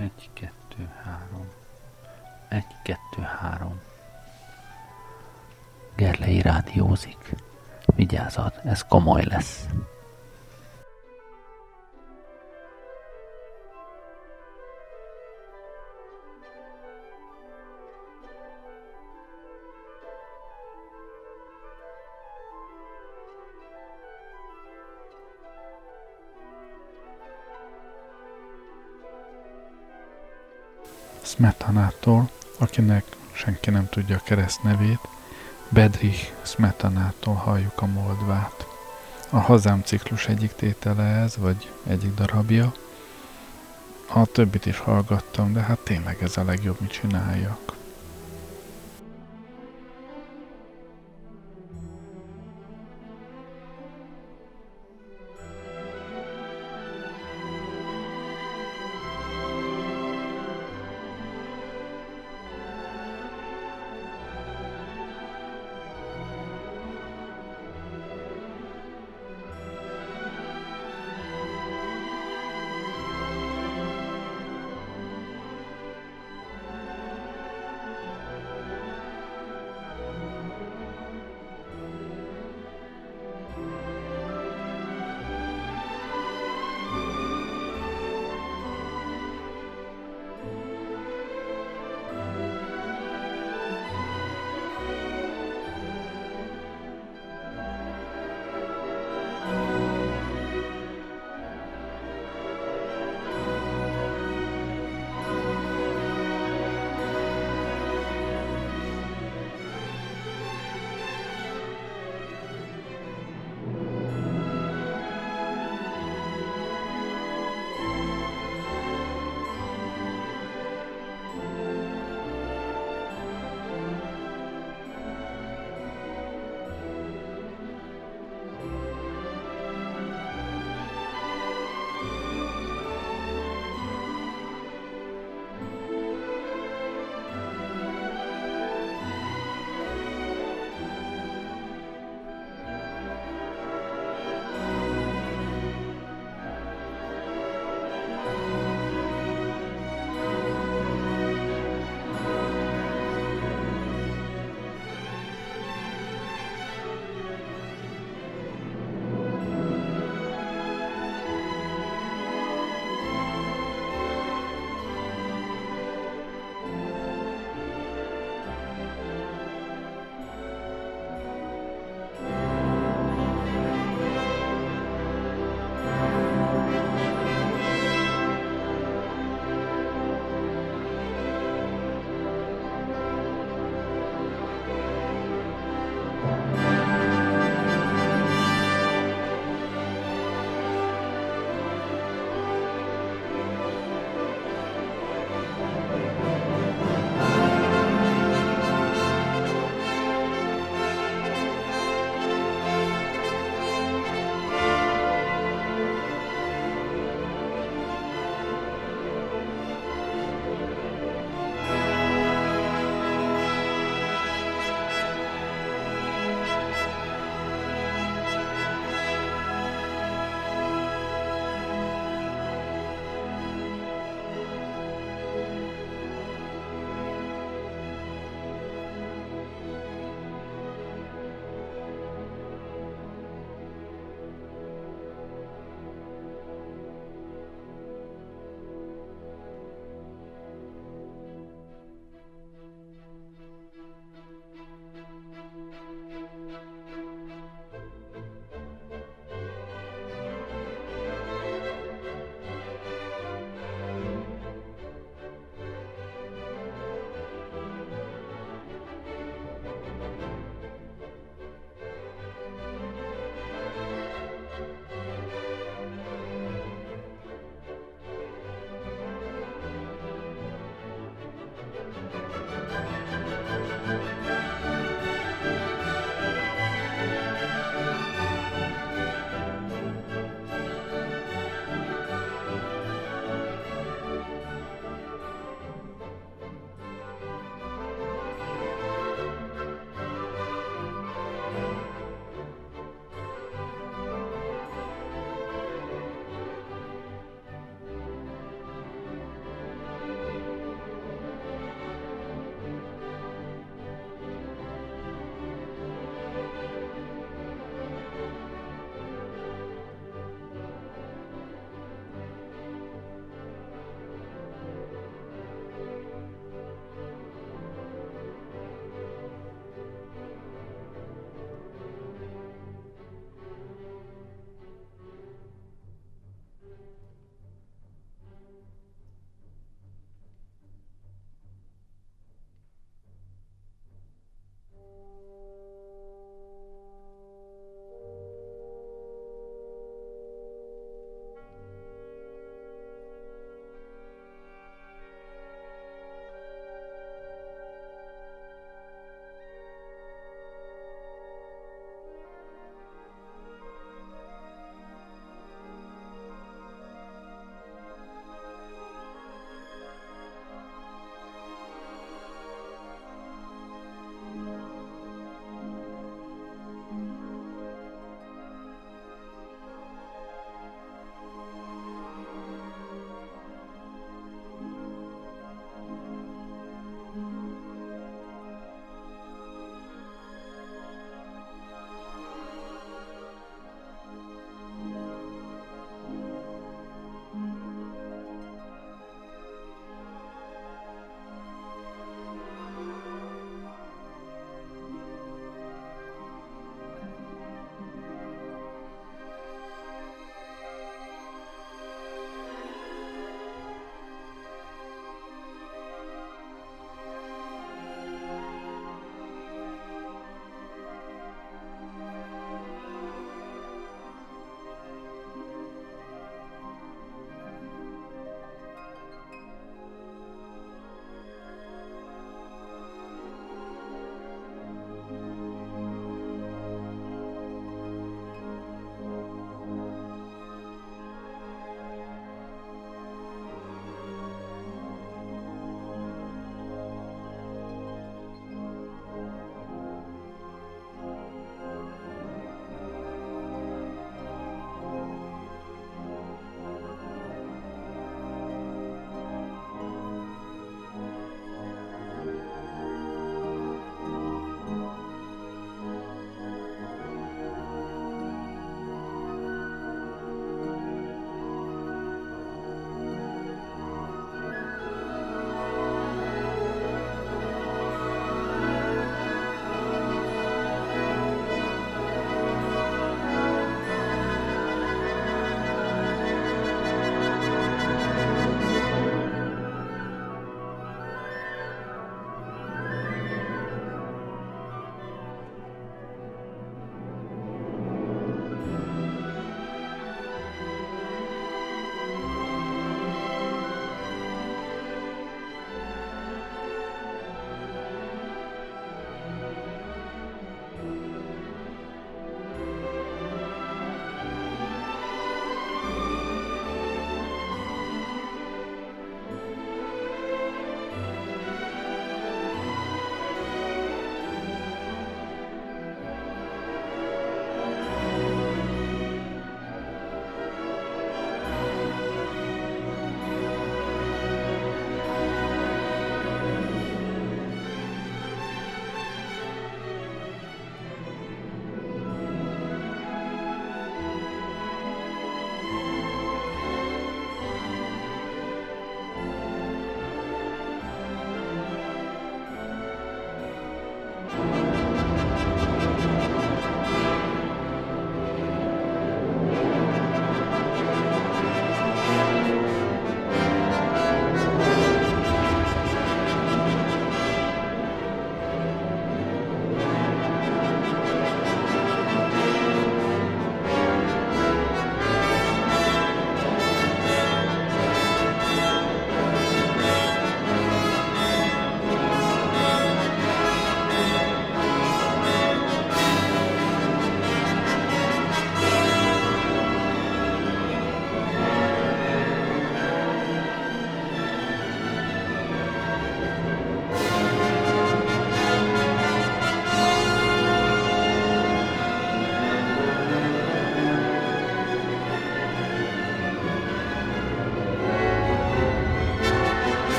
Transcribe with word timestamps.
Egy, 0.00 0.30
kettő, 0.32 0.90
három. 1.04 1.48
Egy, 2.48 2.76
kettő, 2.82 3.22
három. 3.22 3.80
Gerlei 5.96 6.40
rádiózik. 6.40 7.34
Vigyázat, 7.86 8.60
ez 8.64 8.82
komoly 8.82 9.24
lesz. 9.24 9.66
Smetanától, 31.40 32.30
akinek 32.58 33.04
senki 33.32 33.70
nem 33.70 33.88
tudja 33.88 34.16
a 34.16 34.22
keresztnevét, 34.24 35.08
Bedrich 35.68 36.32
Smetanától 36.42 37.34
halljuk 37.34 37.82
a 37.82 37.86
Moldvát. 37.86 38.66
A 39.30 39.38
Hazám 39.38 39.82
ciklus 39.82 40.26
egyik 40.26 40.52
tétele 40.52 41.02
ez, 41.02 41.36
vagy 41.36 41.70
egyik 41.86 42.14
darabja. 42.14 42.72
A 44.06 44.26
többit 44.26 44.66
is 44.66 44.78
hallgattam, 44.78 45.52
de 45.52 45.60
hát 45.60 45.78
tényleg 45.78 46.22
ez 46.22 46.36
a 46.36 46.44
legjobb, 46.44 46.80
mit 46.80 46.90
csináljak. 46.90 47.69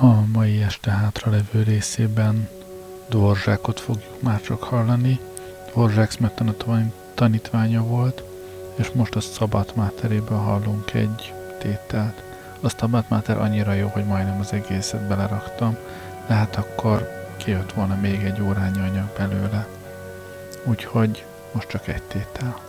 A 0.00 0.26
mai 0.32 0.62
este 0.62 0.90
hátralevő 0.90 1.62
részében 1.62 2.48
Dvorzsákot 3.08 3.80
fogjuk 3.80 4.22
már 4.22 4.40
csak 4.40 4.62
hallani. 4.62 5.20
Dvorzsák 5.70 6.10
Smetana 6.10 6.54
tanítványa 7.14 7.82
volt, 7.82 8.22
és 8.74 8.90
most 8.90 9.14
a 9.14 9.20
Szabát 9.20 9.74
Máterében 9.74 10.38
hallunk 10.38 10.92
egy 10.92 11.34
tételt. 11.58 12.22
A 12.60 12.68
Szabát 12.68 13.08
Máter 13.08 13.38
annyira 13.38 13.72
jó, 13.72 13.88
hogy 13.88 14.04
majdnem 14.04 14.40
az 14.40 14.52
egészet 14.52 15.08
beleraktam, 15.08 15.76
de 16.26 16.34
hát 16.34 16.56
akkor 16.56 17.08
kijött 17.36 17.72
volna 17.72 17.96
még 18.00 18.22
egy 18.22 18.40
órányi 18.40 18.78
anyag 18.78 19.10
belőle. 19.18 19.66
Úgyhogy 20.64 21.24
most 21.52 21.68
csak 21.68 21.88
egy 21.88 22.02
tétel. 22.02 22.67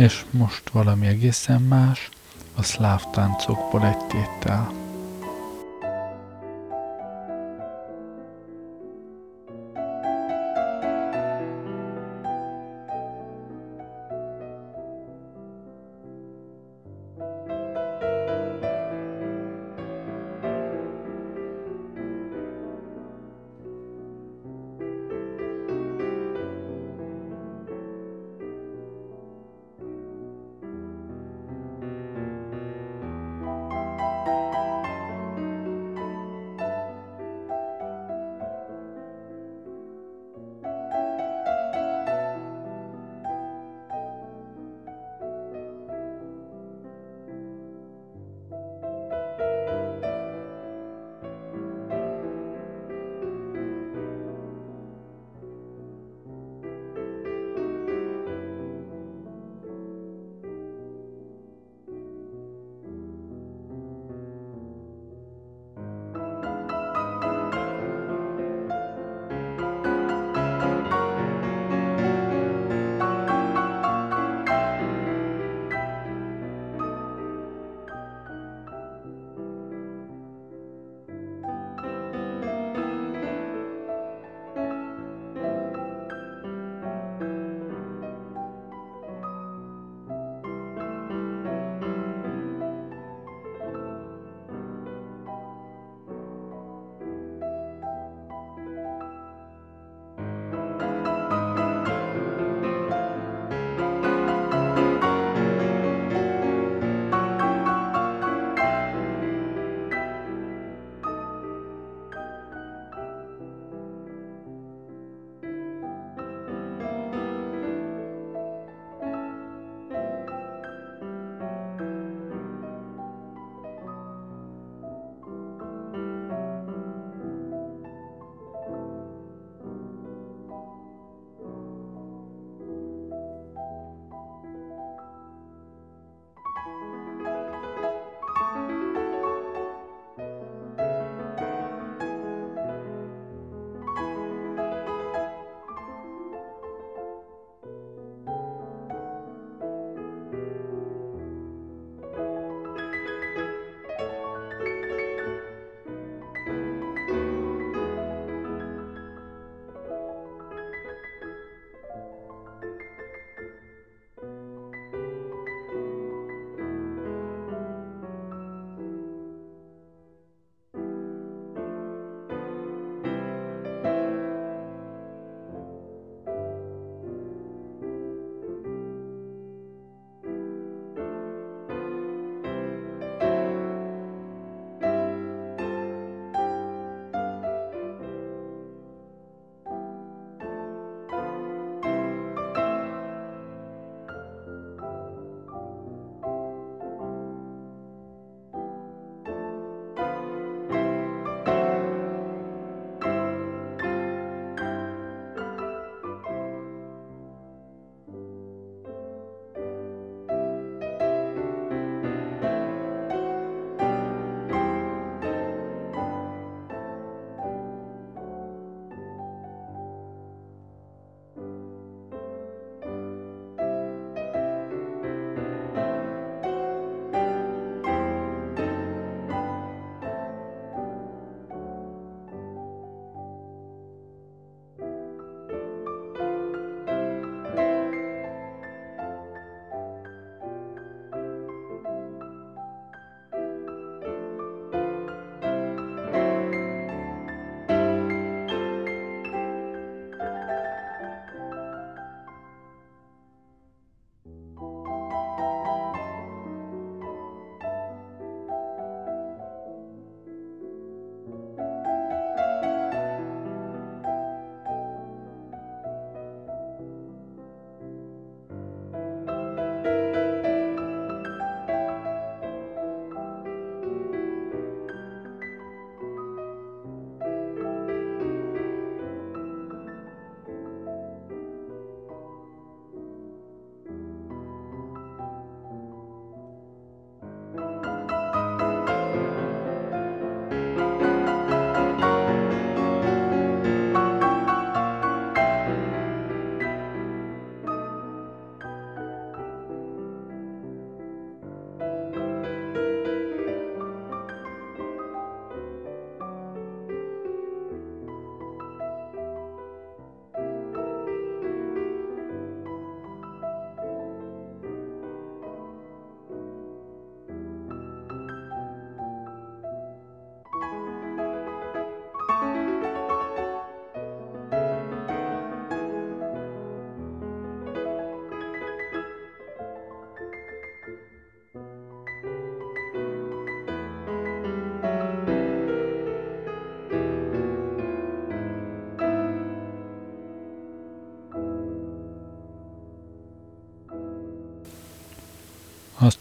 És 0.00 0.24
most 0.30 0.70
valami 0.72 1.06
egészen 1.06 1.62
más, 1.62 2.08
a 2.54 2.62
szláv 2.62 3.10
táncokból 3.10 3.86
egy 3.86 4.06
tétel. 4.06 4.72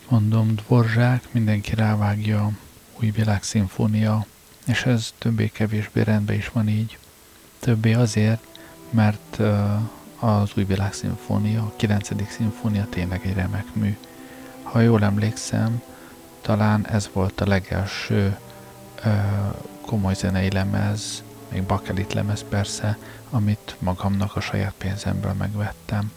Mondom, 0.10 0.56
Dvorzsák, 0.56 1.24
mindenki 1.32 1.76
rávágja 1.76 2.52
új 3.00 3.10
világszimfónia, 3.10 4.26
és 4.66 4.84
ez 4.84 5.14
többé-kevésbé 5.18 6.02
rendben 6.02 6.36
is 6.36 6.50
van 6.50 6.68
így. 6.68 6.98
Többé 7.60 7.94
azért, 7.94 8.44
mert 8.90 9.40
az 10.20 10.52
új 10.58 10.64
világszimfónia, 10.64 11.62
a 11.62 11.74
9. 11.76 12.10
szimfónia 12.30 12.88
tényleg 12.90 13.26
egy 13.26 13.34
remek 13.34 13.74
mű. 13.74 13.98
Ha 14.64 14.80
jól 14.80 15.04
emlékszem, 15.04 15.82
talán 16.42 16.88
ez 16.88 17.10
volt 17.14 17.42
a 17.42 17.48
legelső 17.48 18.38
komoly 19.82 20.14
zenei 20.14 20.52
lemez, 20.52 21.24
még 21.52 21.64
bakelit 21.64 22.14
lemez 22.14 22.46
persze, 22.50 22.98
amit 23.30 23.76
magamnak 23.80 24.36
a 24.36 24.42
saját 24.42 24.74
pénzemből 24.78 25.34
megvettem. 25.34 26.12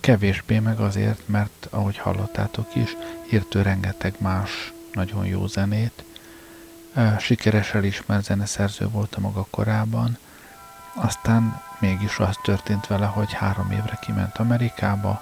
Kevésbé 0.00 0.58
meg 0.58 0.80
azért, 0.80 1.28
mert 1.28 1.50
ahogy 1.70 1.98
hallottátok 1.98 2.74
is, 2.74 2.96
írt 3.32 3.54
ő 3.54 3.62
rengeteg 3.62 4.14
más 4.18 4.72
nagyon 4.92 5.26
jó 5.26 5.46
zenét. 5.46 6.04
Sikeres 7.18 7.74
elismert 7.74 8.24
zeneszerző 8.24 8.88
volt 8.88 9.14
a 9.14 9.20
maga 9.20 9.46
korában, 9.50 10.18
aztán 10.94 11.62
mégis 11.78 12.18
az 12.18 12.38
történt 12.42 12.86
vele, 12.86 13.06
hogy 13.06 13.32
három 13.32 13.70
évre 13.70 13.98
kiment 14.00 14.36
Amerikába, 14.36 15.20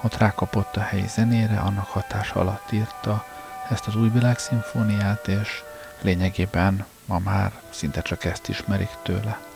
ott 0.00 0.16
rákapott 0.16 0.76
a 0.76 0.80
helyi 0.80 1.06
zenére, 1.08 1.58
annak 1.58 1.86
hatása 1.86 2.40
alatt 2.40 2.72
írta 2.72 3.24
ezt 3.68 3.86
az 3.86 3.96
új 3.96 4.08
világszimfóniát, 4.08 5.28
és 5.28 5.62
lényegében 6.00 6.86
ma 7.04 7.18
már 7.18 7.52
szinte 7.70 8.02
csak 8.02 8.24
ezt 8.24 8.48
ismerik 8.48 8.90
tőle. 9.02 9.49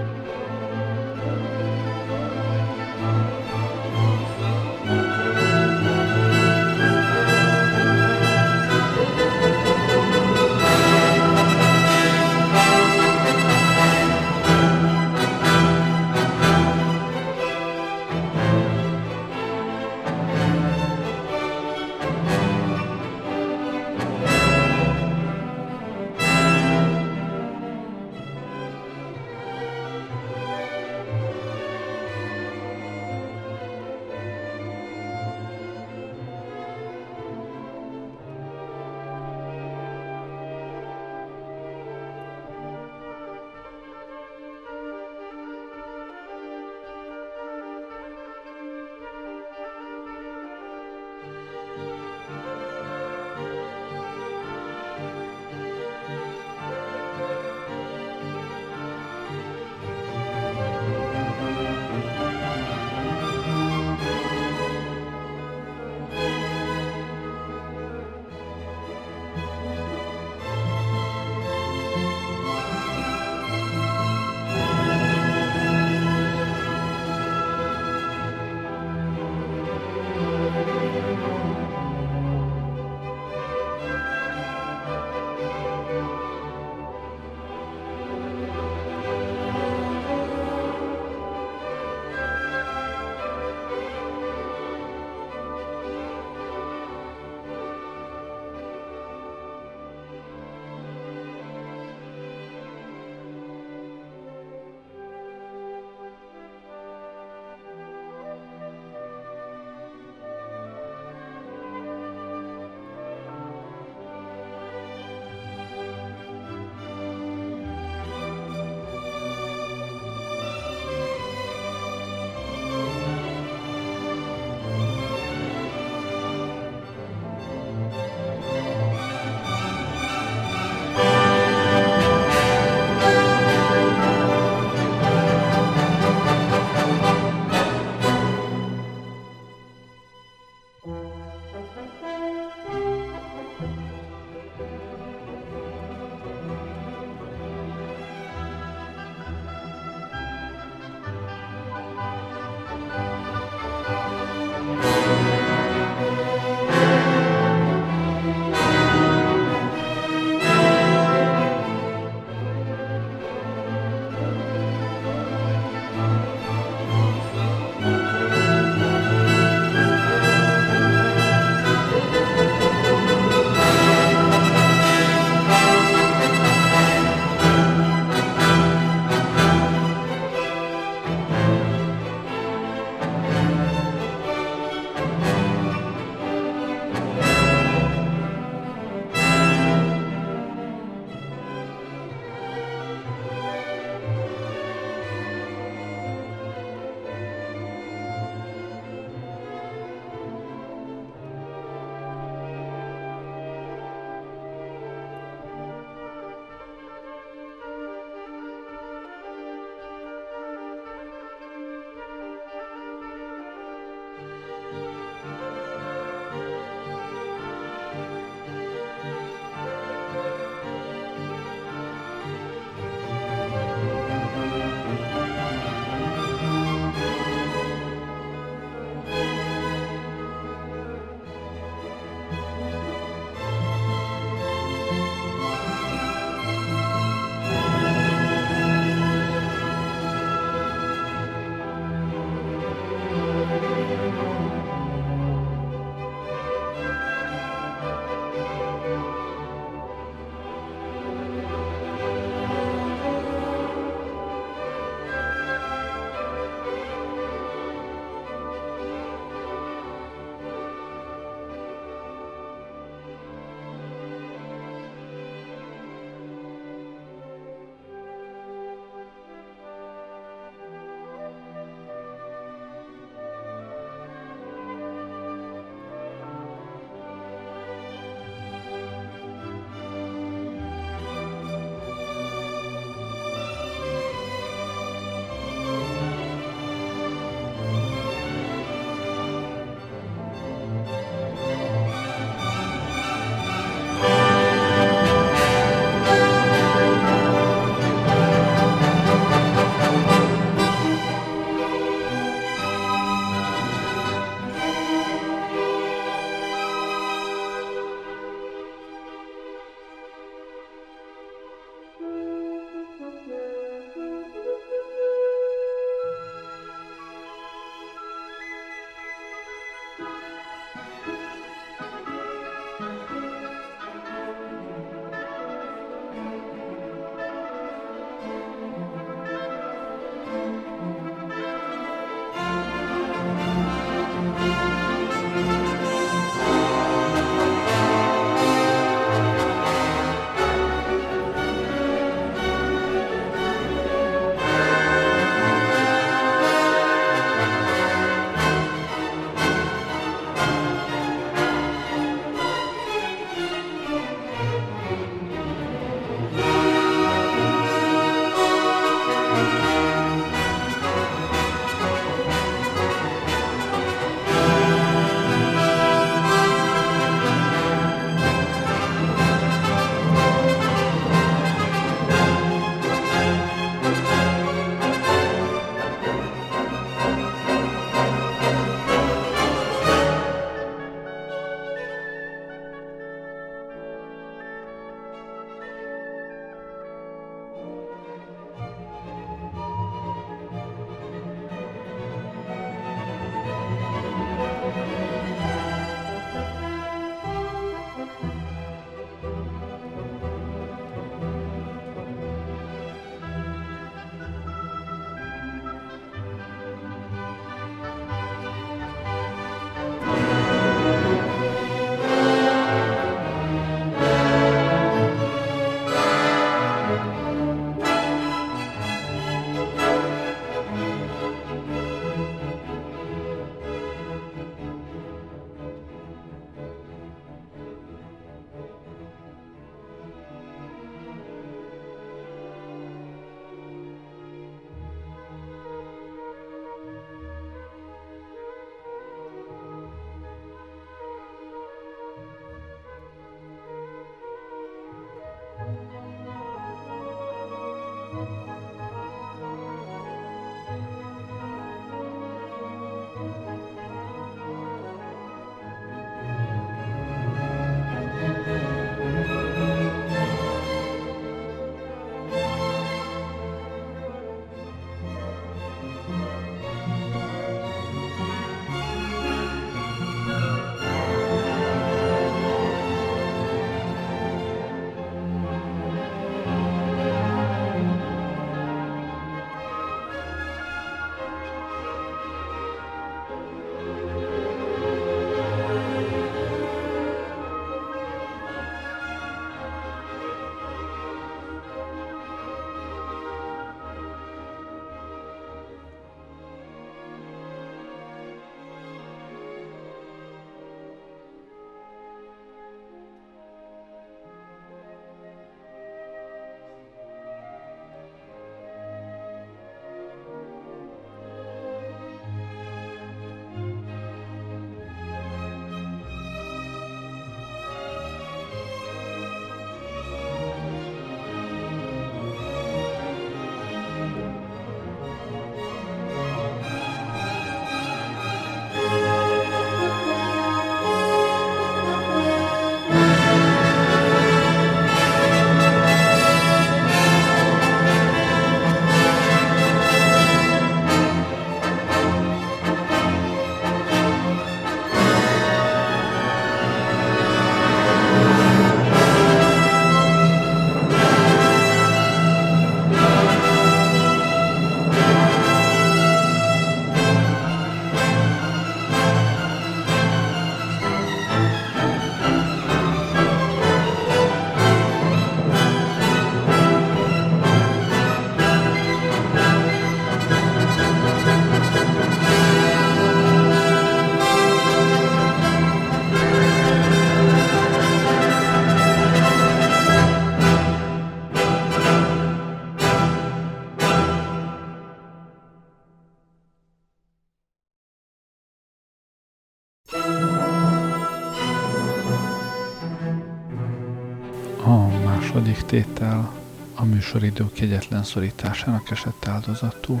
Tétel 595.66 596.32
a 596.74 596.84
műsoridő 596.84 597.50
kegyetlen 597.52 598.02
szorításának 598.02 598.90
esett 598.90 599.28
áldozatul. 599.28 600.00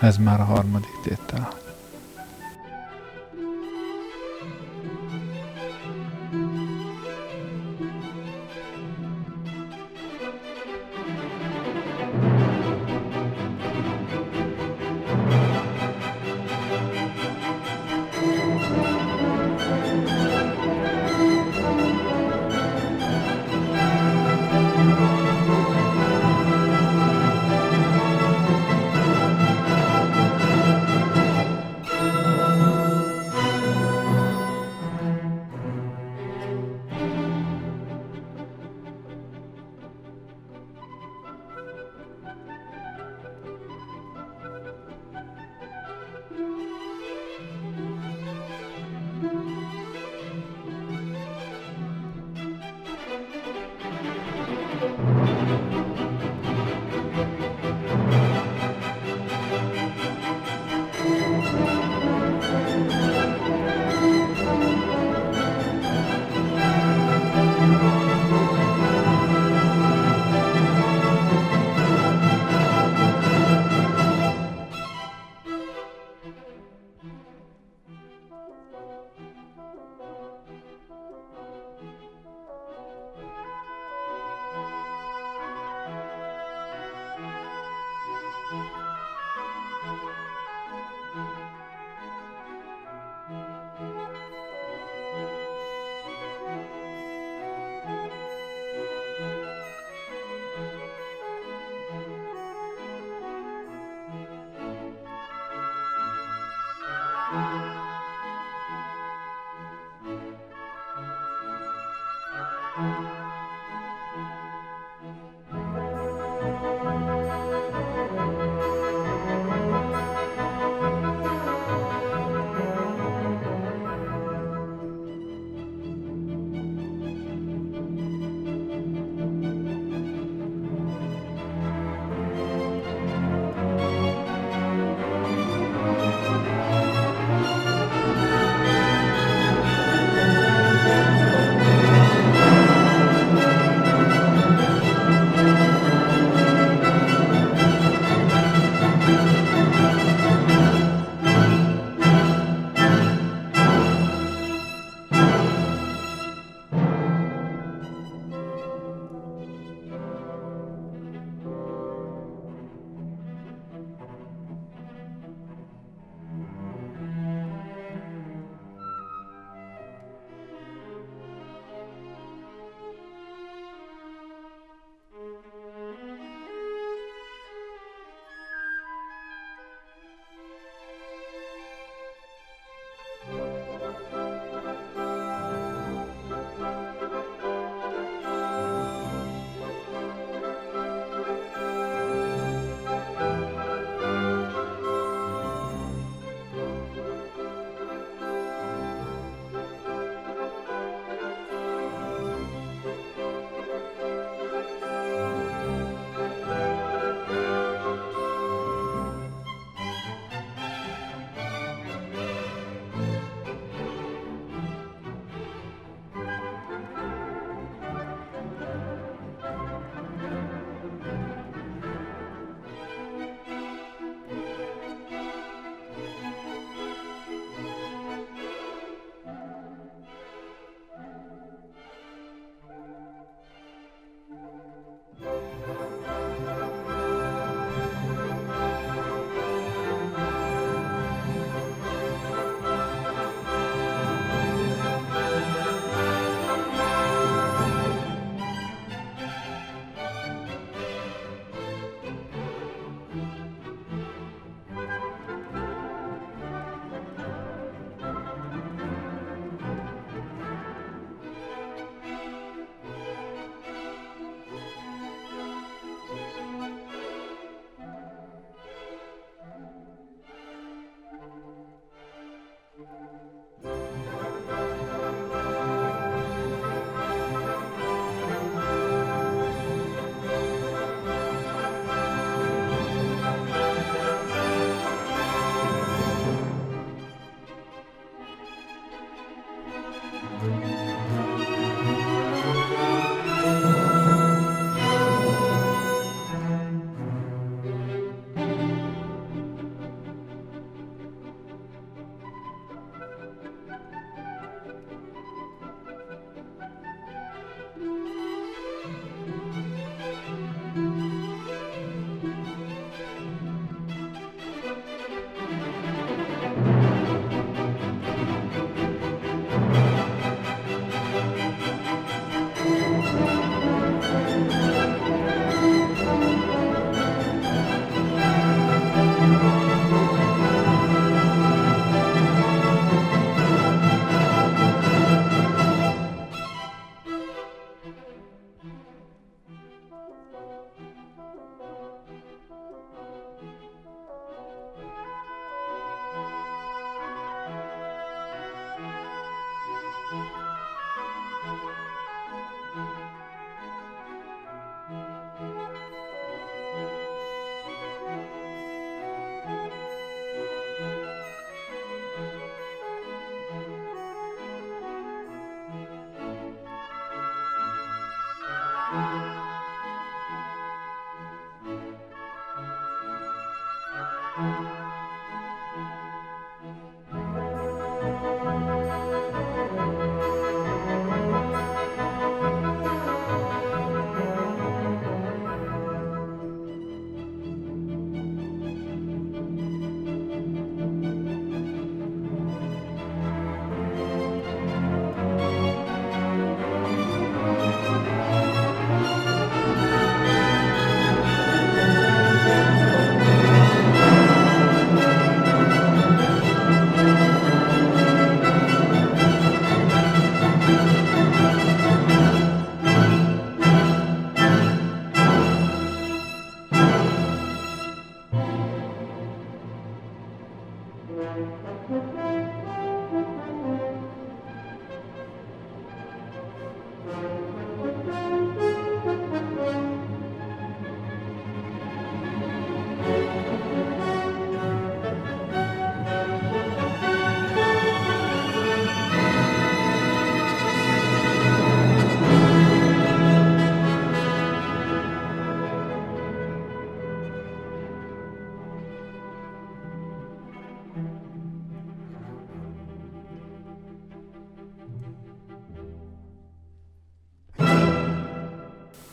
Ez 0.00 0.16
már 0.16 0.40
a 0.40 0.44
harmadik 0.44 1.00
tétel. 1.02 1.59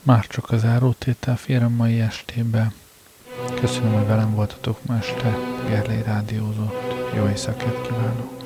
Már 0.08 0.28
csak 0.28 0.52
az 0.52 0.66
árótétel 0.66 1.38
fér 1.38 1.64
a 1.64 1.70
mai 1.70 2.00
estébe. 2.00 2.72
Köszönöm, 3.60 3.94
hogy 3.94 4.08
velem 4.08 4.36
voltatok 4.36 4.80
ma 4.86 4.98
este. 4.98 5.38
Gerlei 5.68 6.02
rádiózott. 6.02 6.94
Jó 7.16 7.28
éjszakát 7.28 7.82
kívánok! 7.82 8.37